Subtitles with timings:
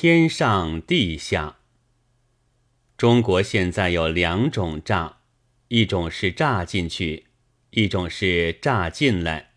[0.00, 1.56] 天上地下。
[2.96, 5.16] 中国现在有两种诈，
[5.66, 7.24] 一种是诈进去，
[7.70, 9.54] 一种是诈进来。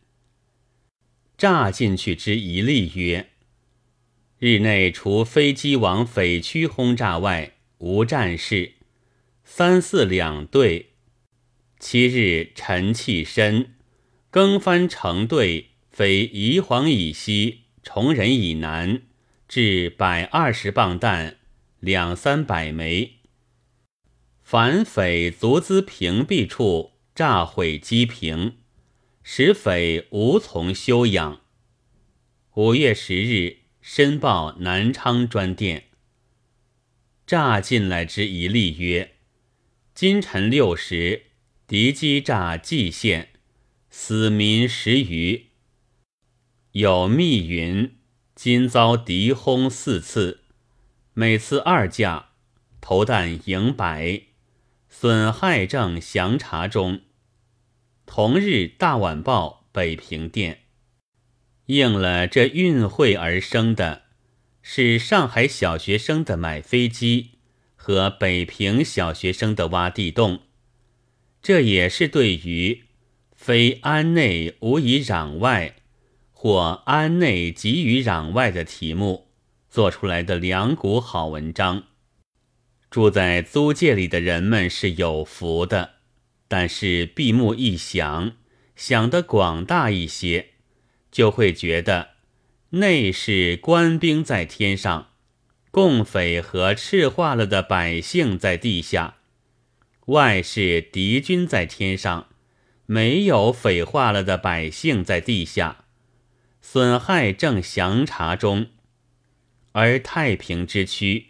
[1.38, 3.30] 诈进去之一例曰：
[4.40, 8.74] 日内除飞机往匪区轰炸外，无战事。
[9.44, 10.94] 三四两队，
[11.80, 13.76] 七日晨气深，
[14.32, 19.04] 更番成队，匪宜黄以西，崇仁以南，
[19.54, 21.36] 至百二十磅弹，
[21.82, 23.18] 两三百枚。
[24.42, 28.60] 反匪足资屏蔽处，炸毁机坪，
[29.24, 31.42] 使匪无从休养。
[32.54, 35.90] 五月十日，申报南昌专电，
[37.28, 39.16] 炸进来之一例曰：
[39.94, 41.24] 今晨六时，
[41.68, 43.34] 敌机炸蓟县，
[43.90, 45.48] 死民十余。
[46.72, 47.98] 有密云：
[48.44, 50.40] 今遭敌轰四次，
[51.14, 52.30] 每次二架，
[52.82, 54.24] 投弹盈百。
[54.90, 57.02] 损害正详查中。
[58.08, 60.62] 同日大晚报北平电
[61.68, 64.06] 应了这运会而生的，
[64.64, 67.34] 是上海小学生的买飞机
[67.76, 70.40] 和北平小学生的挖地洞。
[71.44, 72.86] 这也是对于
[73.36, 75.76] 非安内无以攘外，
[76.44, 79.28] 或安内急于攘外的题目
[79.70, 81.84] 做出来的两股好文章。
[82.90, 85.98] 住在租界里的人们是有福的，
[86.48, 88.32] 但是闭目一想，
[88.76, 90.54] 想得广大一些，
[91.12, 92.10] 就会觉得
[92.72, 95.10] 内是官兵在天上，
[95.70, 99.18] 共匪和赤化了的百姓在地下；
[100.08, 102.30] 外是敌军在天上，
[102.88, 105.81] 没有匪化了的百姓在地下，
[106.62, 108.68] 损害正详查中，
[109.74, 111.28] 而太平之区。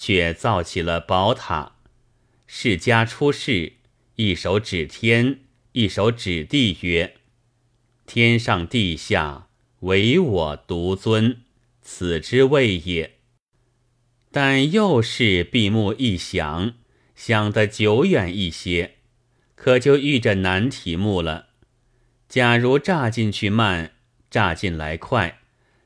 [0.00, 1.72] 却造起了宝塔，
[2.46, 3.72] 世家出世，
[4.14, 5.40] 一手指天，
[5.72, 7.16] 一手指地，曰
[8.06, 9.48] ：“天上地下，
[9.80, 11.40] 唯我独尊，
[11.82, 13.16] 此之谓也。”
[14.30, 16.74] 但又是闭目一想，
[17.16, 18.98] 想得久远一些，
[19.56, 21.48] 可就遇着难题目了。
[22.28, 23.96] 假如炸进去慢，
[24.30, 25.40] 炸进来快，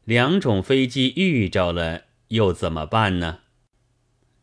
[0.05, 3.41] 两种飞机遇着了，又怎么办呢？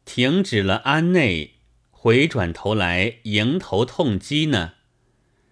[0.06, 1.56] 停止了安内，
[1.92, 4.74] 回转头来迎头痛击呢？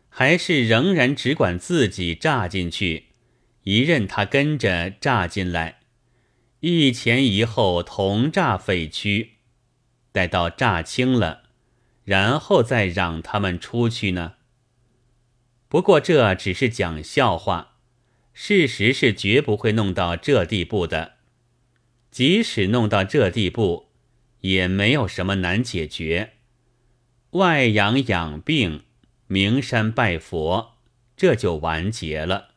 [0.09, 3.09] 还是仍然只管自己炸进去，
[3.63, 5.81] 一任他跟着炸进来，
[6.61, 9.33] 一前一后同炸废区，
[10.11, 11.43] 待到炸清了，
[12.03, 14.35] 然后再让他们出去呢？
[15.67, 17.76] 不过这只是讲笑话，
[18.39, 21.13] 事实是绝不会弄到这地步的。
[22.11, 23.87] 即使弄到这地步。
[24.41, 26.33] 也没有什么难解决，
[27.31, 28.83] 外养养病，
[29.25, 30.75] 名山拜佛，
[31.17, 32.49] 这就完结了。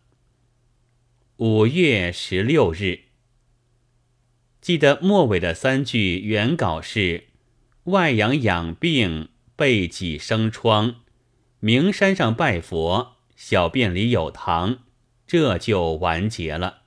[1.39, 3.05] 五月十六日，
[4.61, 7.29] 记得末尾的三句原稿是：
[7.85, 10.97] 外养养病，背脊生疮，
[11.61, 14.81] 名山上拜佛，小便里有糖，
[15.31, 16.83] 这就完结了。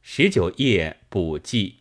[0.00, 1.77] 十九页补记。